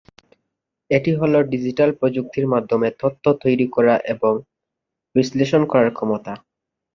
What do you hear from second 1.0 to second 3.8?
হল ডিজিটাল প্রযুক্তির মাধ্যমে তথ্য তৈরী